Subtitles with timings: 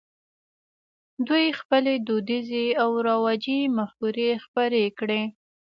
[1.27, 5.21] دوی خپلې دودیزې او رواجي مفکورې خپرې کړې.